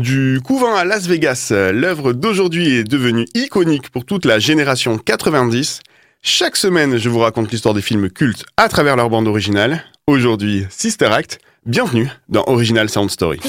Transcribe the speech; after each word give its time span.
Du 0.00 0.40
couvent 0.42 0.74
à 0.74 0.84
Las 0.86 1.06
Vegas, 1.06 1.52
l'œuvre 1.52 2.14
d'aujourd'hui 2.14 2.74
est 2.74 2.84
devenue 2.84 3.26
iconique 3.34 3.90
pour 3.90 4.06
toute 4.06 4.24
la 4.24 4.38
génération 4.38 4.96
90. 4.96 5.80
Chaque 6.22 6.56
semaine, 6.56 6.96
je 6.96 7.10
vous 7.10 7.18
raconte 7.18 7.52
l'histoire 7.52 7.74
des 7.74 7.82
films 7.82 8.08
cultes 8.08 8.46
à 8.56 8.70
travers 8.70 8.96
leur 8.96 9.10
bande 9.10 9.28
originale. 9.28 9.84
Aujourd'hui, 10.06 10.64
Sister 10.70 11.04
Act. 11.04 11.38
Bienvenue 11.66 12.08
dans 12.30 12.44
Original 12.46 12.88
Sound 12.88 13.10
Story. 13.10 13.40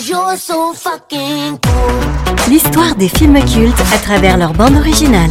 L'histoire 2.49 2.95
des 2.95 3.07
films 3.07 3.39
cultes 3.45 3.81
à 3.93 3.97
travers 3.99 4.37
leur 4.37 4.51
bande 4.51 4.75
originale. 4.75 5.29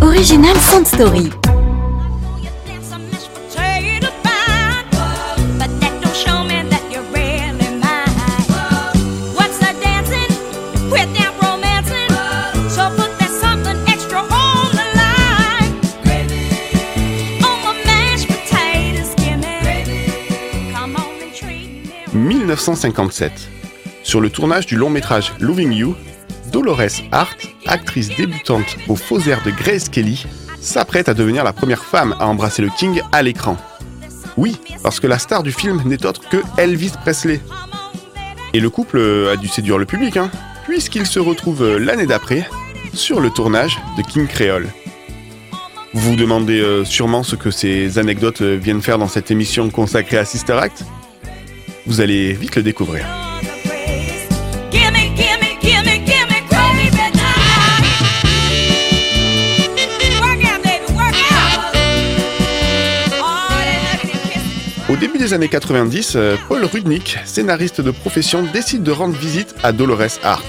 Original 0.00 0.56
Sound 0.56 0.86
Story. 0.86 1.28
«1957. 22.50 23.32
Sur 24.02 24.20
le 24.20 24.28
tournage 24.28 24.66
du 24.66 24.74
long 24.74 24.90
métrage 24.90 25.32
Loving 25.38 25.72
You, 25.72 25.94
Dolores 26.50 27.00
Hart, 27.12 27.36
actrice 27.66 28.08
débutante 28.16 28.76
aux 28.88 28.96
faux 28.96 29.20
airs 29.20 29.42
de 29.44 29.52
Grace 29.52 29.88
Kelly, 29.88 30.26
s'apprête 30.60 31.08
à 31.08 31.14
devenir 31.14 31.44
la 31.44 31.52
première 31.52 31.84
femme 31.84 32.16
à 32.18 32.26
embrasser 32.26 32.62
le 32.62 32.70
King 32.76 33.02
à 33.12 33.22
l'écran. 33.22 33.56
Oui, 34.36 34.56
parce 34.82 34.98
que 34.98 35.06
la 35.06 35.20
star 35.20 35.44
du 35.44 35.52
film 35.52 35.80
n'est 35.86 36.04
autre 36.04 36.28
que 36.28 36.38
Elvis 36.56 36.92
Presley. 37.02 37.40
Et 38.52 38.58
le 38.58 38.68
couple 38.68 38.98
a 39.32 39.36
dû 39.36 39.46
séduire 39.46 39.78
le 39.78 39.86
public, 39.86 40.16
hein, 40.16 40.28
puisqu'il 40.64 41.06
se 41.06 41.20
retrouve 41.20 41.76
l'année 41.76 42.06
d'après 42.06 42.48
sur 42.94 43.20
le 43.20 43.30
tournage 43.30 43.78
de 43.96 44.02
King 44.02 44.26
Creole. 44.26 44.66
Vous 45.94 46.10
vous 46.10 46.16
demandez 46.16 46.60
euh, 46.60 46.84
sûrement 46.84 47.22
ce 47.22 47.36
que 47.36 47.52
ces 47.52 47.98
anecdotes 47.98 48.42
viennent 48.42 48.82
faire 48.82 48.98
dans 48.98 49.08
cette 49.08 49.30
émission 49.30 49.70
consacrée 49.70 50.18
à 50.18 50.24
Sister 50.24 50.54
Act? 50.54 50.84
Vous 51.86 52.00
allez 52.00 52.32
vite 52.34 52.56
le 52.56 52.62
découvrir. 52.62 53.06
Au 64.88 64.96
début 64.96 65.18
des 65.18 65.32
années 65.32 65.48
90, 65.48 66.14
euh, 66.16 66.36
Paul 66.48 66.64
Rudnick, 66.64 67.16
scénariste 67.24 67.80
de 67.80 67.92
profession, 67.92 68.42
décide 68.42 68.82
de 68.82 68.90
rendre 68.90 69.16
visite 69.16 69.54
à 69.62 69.70
Dolores 69.72 70.18
Hart. 70.24 70.44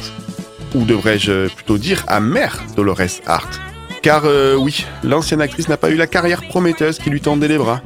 Ou 0.73 0.83
devrais-je 0.83 1.47
plutôt 1.49 1.77
dire 1.77 2.03
à 2.07 2.19
mère 2.19 2.63
Dolores 2.75 3.21
Hart. 3.27 3.61
Car 4.01 4.23
euh, 4.25 4.55
oui, 4.55 4.85
l'ancienne 5.03 5.41
actrice 5.41 5.69
n'a 5.69 5.77
pas 5.77 5.91
eu 5.91 5.95
la 5.95 6.07
carrière 6.07 6.41
prometteuse 6.41 6.97
qui 6.97 7.11
lui 7.11 7.21
tendait 7.21 7.47
les 7.47 7.59
bras. 7.59 7.81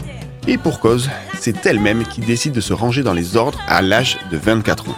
Et 0.47 0.57
pour 0.57 0.79
cause, 0.79 1.09
c'est 1.45 1.63
elle-même 1.67 2.03
qui 2.05 2.21
décide 2.21 2.53
de 2.53 2.59
se 2.59 2.73
ranger 2.73 3.03
dans 3.03 3.13
les 3.13 3.37
ordres 3.37 3.61
à 3.67 3.83
l'âge 3.83 4.17
de 4.31 4.37
24 4.37 4.89
ans. 4.89 4.97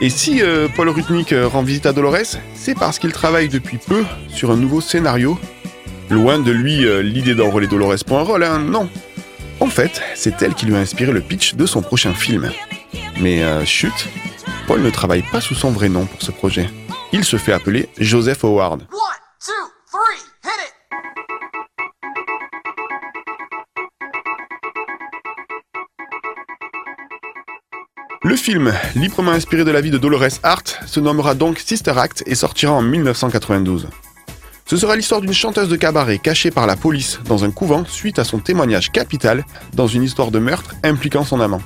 Et 0.00 0.08
si 0.08 0.40
euh, 0.40 0.68
Paul 0.68 0.88
Rudnick 0.88 1.32
euh, 1.32 1.48
rend 1.48 1.62
visite 1.62 1.86
à 1.86 1.92
Dolores, 1.92 2.38
c'est 2.54 2.78
parce 2.78 3.00
qu'il 3.00 3.10
travaille 3.10 3.48
depuis 3.48 3.78
peu 3.78 4.04
sur 4.28 4.52
un 4.52 4.56
nouveau 4.56 4.80
scénario. 4.80 5.36
Loin 6.10 6.38
de 6.38 6.52
lui 6.52 6.86
euh, 6.86 7.02
l'idée 7.02 7.34
d'enrôler 7.34 7.66
Dolores 7.66 8.04
pour 8.06 8.20
un 8.20 8.22
rôle, 8.22 8.44
hein, 8.44 8.60
non. 8.60 8.88
En 9.58 9.66
fait, 9.66 10.00
c'est 10.14 10.40
elle 10.42 10.54
qui 10.54 10.64
lui 10.64 10.76
a 10.76 10.78
inspiré 10.78 11.10
le 11.10 11.22
pitch 11.22 11.56
de 11.56 11.66
son 11.66 11.82
prochain 11.82 12.14
film. 12.14 12.52
Mais 13.20 13.42
chut, 13.64 14.08
Paul 14.68 14.80
ne 14.80 14.90
travaille 14.90 15.22
pas 15.22 15.40
sous 15.40 15.56
son 15.56 15.70
vrai 15.70 15.88
nom 15.88 16.06
pour 16.06 16.22
ce 16.22 16.30
projet. 16.30 16.70
Il 17.12 17.24
se 17.24 17.36
fait 17.36 17.52
appeler 17.52 17.88
Joseph 17.98 18.44
Howard. 18.44 18.82
Le 28.24 28.36
film, 28.36 28.72
librement 28.96 29.32
inspiré 29.32 29.64
de 29.64 29.70
la 29.70 29.82
vie 29.82 29.90
de 29.90 29.98
Dolores 29.98 30.40
Hart, 30.42 30.78
se 30.86 30.98
nommera 30.98 31.34
donc 31.34 31.58
Sister 31.58 31.92
Act 31.94 32.24
et 32.26 32.34
sortira 32.34 32.72
en 32.72 32.80
1992. 32.80 33.88
Ce 34.64 34.76
sera 34.78 34.96
l'histoire 34.96 35.20
d'une 35.20 35.34
chanteuse 35.34 35.68
de 35.68 35.76
cabaret 35.76 36.16
cachée 36.16 36.50
par 36.50 36.66
la 36.66 36.74
police 36.74 37.20
dans 37.26 37.44
un 37.44 37.50
couvent 37.50 37.84
suite 37.84 38.18
à 38.18 38.24
son 38.24 38.38
témoignage 38.38 38.90
capital 38.92 39.44
dans 39.74 39.88
une 39.88 40.02
histoire 40.02 40.30
de 40.30 40.38
meurtre 40.38 40.74
impliquant 40.82 41.22
son 41.22 41.38
amant. 41.38 41.60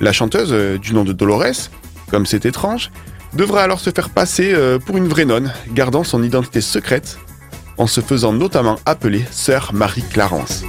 La 0.00 0.12
chanteuse, 0.12 0.52
euh, 0.52 0.76
du 0.76 0.92
nom 0.92 1.02
de 1.02 1.14
Dolores, 1.14 1.70
comme 2.10 2.26
c'est 2.26 2.44
étrange, 2.44 2.90
devra 3.32 3.62
alors 3.62 3.80
se 3.80 3.88
faire 3.88 4.10
passer 4.10 4.52
euh, 4.52 4.78
pour 4.78 4.98
une 4.98 5.08
vraie 5.08 5.24
nonne, 5.24 5.50
gardant 5.72 6.04
son 6.04 6.22
identité 6.22 6.60
secrète, 6.60 7.18
en 7.78 7.86
se 7.86 8.02
faisant 8.02 8.34
notamment 8.34 8.78
appeler 8.84 9.24
Sœur 9.30 9.72
Marie 9.72 10.04
Clarence. 10.12 10.62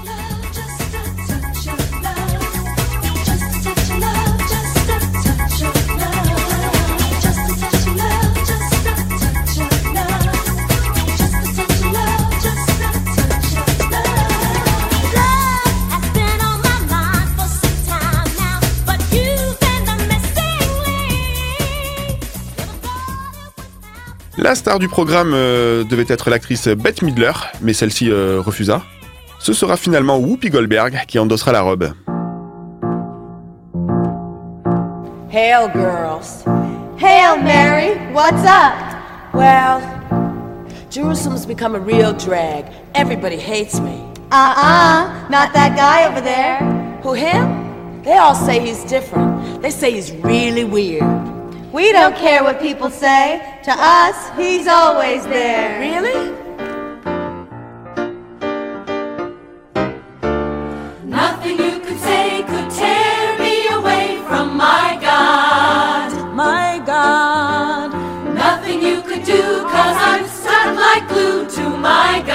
La 24.45 24.53
star 24.53 24.77
du 24.77 24.87
programme 24.87 25.31
euh, 25.33 25.83
devait 25.83 26.05
être 26.07 26.29
l'actrice 26.29 26.67
Bette 26.67 27.01
Midler, 27.01 27.31
mais 27.61 27.73
celle-ci 27.73 28.11
euh, 28.11 28.39
refusa. 28.45 28.83
Ce 29.39 29.53
sera 29.53 29.75
finalement 29.75 30.19
Whoopi 30.19 30.51
Goldberg 30.51 31.03
qui 31.07 31.17
endossera 31.17 31.51
la 31.51 31.61
robe. 31.61 31.91
Hail, 35.31 35.67
girls. 35.73 36.45
Hail 36.99 37.41
Mary, 37.43 37.97
what's 38.13 38.43
up? 38.43 38.75
Well, 39.33 39.81
Jerusalem's 40.91 41.47
become 41.47 41.73
a 41.73 41.79
real 41.79 42.13
drag. 42.13 42.65
Everybody 42.93 43.37
hates 43.37 43.79
me. 43.79 43.99
Uh-uh, 44.31 45.27
not 45.31 45.53
that 45.53 45.75
guy 45.75 46.07
over 46.07 46.21
there. 46.21 46.59
Who, 47.01 47.13
him? 47.13 48.03
They 48.03 48.15
all 48.15 48.35
say 48.35 48.59
he's 48.59 48.83
different. 48.83 49.63
They 49.63 49.71
say 49.71 49.91
he's 49.91 50.11
really 50.11 50.65
weird. 50.65 51.01
We 51.73 51.91
don't 51.91 52.15
care 52.15 52.43
what 52.43 52.61
people 52.61 52.91
say. 52.91 53.41
To 53.65 53.71
us, 53.71 54.29
he's 54.37 54.67
always 54.67 55.23
there. 55.23 55.79
Really? 55.79 56.29
Nothing 61.03 61.57
you 61.57 61.79
could 61.79 61.99
say 61.99 62.43
could 62.43 62.69
tear 62.69 63.39
me 63.39 63.67
away 63.69 64.21
from 64.27 64.55
my 64.55 64.99
God. 65.01 66.35
My 66.35 66.79
God. 66.85 67.91
Nothing 68.35 68.83
you 68.83 69.01
could 69.01 69.23
do, 69.23 69.63
cause 69.63 69.97
I'm 69.97 70.27
stuck 70.27 70.75
like 70.77 71.07
glue 71.07 71.49
to 71.49 71.67
my 71.67 72.23
God. 72.27 72.34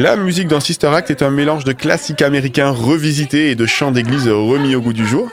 La 0.00 0.16
musique 0.16 0.48
dans 0.48 0.60
Sister 0.60 0.86
Act 0.86 1.10
est 1.10 1.22
un 1.22 1.28
mélange 1.28 1.64
de 1.64 1.72
classiques 1.72 2.22
américains 2.22 2.70
revisités 2.70 3.50
et 3.50 3.54
de 3.54 3.66
chants 3.66 3.90
d'église 3.90 4.30
remis 4.30 4.74
au 4.74 4.80
goût 4.80 4.94
du 4.94 5.06
jour. 5.06 5.28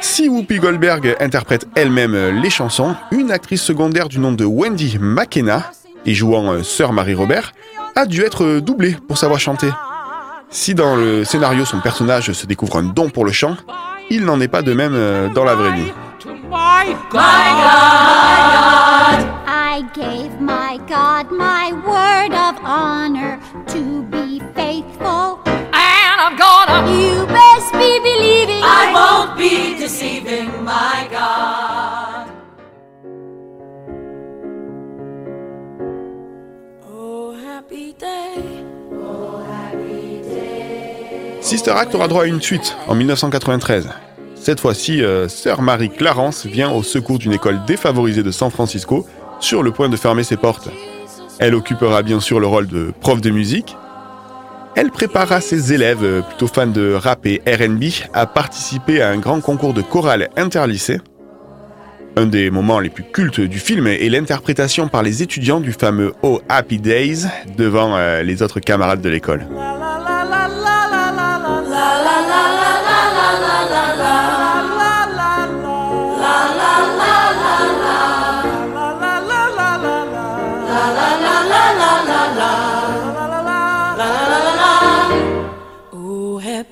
Si 0.00 0.28
Whoopi 0.28 0.60
Goldberg 0.60 1.16
interprète 1.18 1.66
elle-même 1.74 2.14
les 2.40 2.50
chansons, 2.50 2.94
une 3.10 3.32
actrice 3.32 3.62
secondaire 3.62 4.08
du 4.08 4.20
nom 4.20 4.30
de 4.30 4.44
Wendy 4.44 4.96
McKenna, 5.00 5.72
et 6.06 6.14
jouant 6.14 6.52
euh, 6.52 6.62
Sœur 6.62 6.92
Marie 6.92 7.14
Robert, 7.14 7.52
a 7.96 8.06
dû 8.06 8.22
être 8.22 8.60
doublée 8.60 8.96
pour 9.08 9.18
savoir 9.18 9.40
chanter. 9.40 9.70
Si 10.50 10.76
dans 10.76 10.94
le 10.94 11.24
scénario 11.24 11.64
son 11.64 11.80
personnage 11.80 12.30
se 12.30 12.46
découvre 12.46 12.76
un 12.76 12.84
don 12.84 13.10
pour 13.10 13.24
le 13.24 13.32
chant, 13.32 13.56
il 14.08 14.24
n'en 14.24 14.40
est 14.40 14.46
pas 14.46 14.62
de 14.62 14.72
même 14.72 14.94
euh, 14.94 15.28
dans 15.30 15.42
la 15.42 15.56
vraie 15.56 15.72
vie. 15.72 15.90
My 16.24 16.94
God. 17.10 17.24
I 19.76 19.82
gave 19.92 20.40
my 20.40 20.78
God 20.86 21.32
my 21.32 21.72
word 21.84 22.32
of 22.32 22.54
honor 22.62 23.03
to 23.68 24.02
be 24.10 24.40
faithful. 24.54 25.40
And 25.46 26.20
I'm 26.20 26.36
gonna, 26.36 26.90
You 26.90 27.26
best 27.26 27.72
be 27.72 27.98
believing. 28.00 28.62
I 28.62 28.92
won't 28.94 29.36
be 29.38 29.76
deceiving 29.78 30.50
my 30.64 31.08
God. 31.10 32.26
Oh, 36.88 37.34
happy 37.34 37.94
day. 37.94 38.64
Sister 41.40 41.72
Act 41.72 41.94
aura 41.94 42.08
droit 42.08 42.22
à 42.22 42.26
une 42.26 42.40
suite 42.40 42.74
en 42.88 42.94
1993. 42.94 43.90
Cette 44.34 44.60
fois-ci, 44.60 45.02
euh, 45.02 45.28
Sœur 45.28 45.60
Marie 45.62 45.90
Clarence 45.90 46.46
vient 46.46 46.70
au 46.70 46.82
secours 46.82 47.18
d'une 47.18 47.32
école 47.32 47.64
défavorisée 47.66 48.22
de 48.22 48.30
San 48.30 48.50
Francisco, 48.50 49.06
sur 49.40 49.62
le 49.62 49.70
point 49.70 49.88
de 49.88 49.96
fermer 49.96 50.24
ses 50.24 50.38
portes. 50.38 50.68
Elle 51.38 51.54
occupera 51.54 52.02
bien 52.02 52.20
sûr 52.20 52.40
le 52.40 52.46
rôle 52.46 52.66
de 52.66 52.92
prof 53.00 53.20
de 53.20 53.30
musique, 53.30 53.76
Elle 54.76 54.90
prépara 54.90 55.40
ses 55.40 55.72
élèves, 55.72 56.02
euh, 56.02 56.20
plutôt 56.22 56.48
fans 56.48 56.66
de 56.66 56.94
rap 56.94 57.26
et 57.26 57.40
RB, 57.46 57.84
à 58.12 58.26
participer 58.26 59.02
à 59.02 59.10
un 59.10 59.18
grand 59.18 59.40
concours 59.40 59.72
de 59.72 59.82
chorale 59.82 60.30
interlycée. 60.36 60.98
Un 62.16 62.26
des 62.26 62.50
moments 62.50 62.80
les 62.80 62.90
plus 62.90 63.04
cultes 63.04 63.40
du 63.40 63.58
film 63.58 63.86
est 63.86 64.08
l'interprétation 64.08 64.88
par 64.88 65.02
les 65.02 65.22
étudiants 65.22 65.60
du 65.60 65.72
fameux 65.72 66.12
Oh 66.22 66.40
Happy 66.48 66.78
Days 66.78 67.26
devant 67.56 67.96
euh, 67.96 68.22
les 68.22 68.42
autres 68.42 68.60
camarades 68.60 69.00
de 69.00 69.08
l'école. 69.08 69.46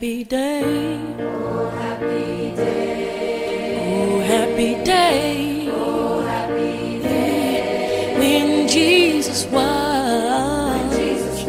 Happy 0.02 0.24
day. 0.24 0.98
Oh, 1.20 1.70
happy 1.78 2.56
day. 2.56 3.78
Oh, 3.78 4.18
happy 4.22 4.74
day. 4.82 5.68
Oh, 5.70 6.22
happy 6.22 6.98
day. 7.00 8.16
When 8.18 8.66
Jesus 8.66 9.46
won. 9.46 10.88
When 10.88 10.90
Jesus 10.98 11.44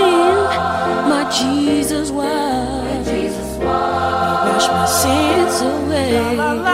my 1.08 1.24
Jesus 1.31 2.12
won. 2.12 2.84
When 2.84 3.06
Jesus 3.06 3.58
won. 3.64 4.44
He 4.44 4.52
washed 4.52 4.68
my 4.68 4.86
sins 4.86 5.62
away. 5.62 6.12
La 6.12 6.31
la 6.34 6.52
la 6.52 6.73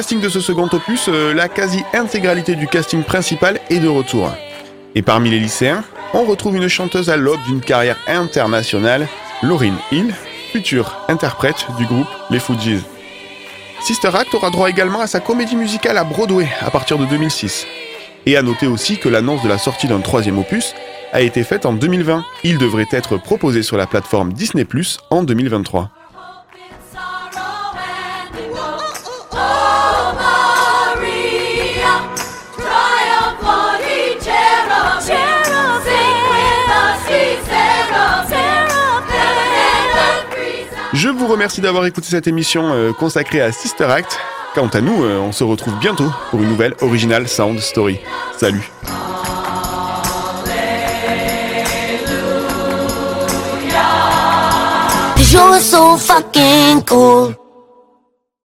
casting 0.00 0.20
de 0.22 0.30
ce 0.30 0.40
second 0.40 0.66
opus, 0.72 1.10
euh, 1.10 1.34
la 1.34 1.46
quasi-intégralité 1.46 2.54
du 2.54 2.66
casting 2.66 3.02
principal 3.02 3.60
est 3.68 3.80
de 3.80 3.88
retour. 3.88 4.32
Et 4.94 5.02
parmi 5.02 5.28
les 5.28 5.38
lycéens, 5.38 5.84
on 6.14 6.24
retrouve 6.24 6.56
une 6.56 6.68
chanteuse 6.68 7.10
à 7.10 7.18
l'aube 7.18 7.42
d'une 7.46 7.60
carrière 7.60 7.98
internationale, 8.06 9.08
Lauryn 9.42 9.74
Hill, 9.92 10.14
future 10.52 10.96
interprète 11.08 11.66
du 11.76 11.84
groupe 11.84 12.06
Les 12.30 12.38
Fugees. 12.38 12.80
Sister 13.82 14.08
Act 14.14 14.34
aura 14.34 14.48
droit 14.48 14.70
également 14.70 15.02
à 15.02 15.06
sa 15.06 15.20
comédie 15.20 15.54
musicale 15.54 15.98
à 15.98 16.04
Broadway 16.04 16.48
à 16.62 16.70
partir 16.70 16.96
de 16.96 17.04
2006. 17.04 17.66
Et 18.24 18.38
à 18.38 18.42
noter 18.42 18.68
aussi 18.68 18.96
que 18.96 19.10
l'annonce 19.10 19.42
de 19.42 19.50
la 19.50 19.58
sortie 19.58 19.86
d'un 19.86 20.00
troisième 20.00 20.38
opus 20.38 20.74
a 21.12 21.20
été 21.20 21.44
faite 21.44 21.66
en 21.66 21.74
2020. 21.74 22.24
Il 22.42 22.56
devrait 22.56 22.88
être 22.90 23.18
proposé 23.18 23.62
sur 23.62 23.76
la 23.76 23.86
plateforme 23.86 24.32
Disney 24.32 24.66
en 25.10 25.22
2023. 25.24 25.90
Vous 41.20 41.26
remercie 41.26 41.60
d'avoir 41.60 41.84
écouté 41.84 42.06
cette 42.08 42.26
émission 42.28 42.72
euh, 42.72 42.92
consacrée 42.94 43.42
à 43.42 43.52
Sister 43.52 43.84
Act. 43.84 44.18
Quant 44.54 44.68
à 44.68 44.80
nous, 44.80 45.04
euh, 45.04 45.18
on 45.18 45.32
se 45.32 45.44
retrouve 45.44 45.78
bientôt 45.78 46.10
pour 46.30 46.40
une 46.42 46.48
nouvelle 46.48 46.74
Original 46.80 47.28
Sound 47.28 47.60
Story. 47.60 48.00
Salut. 48.38 48.70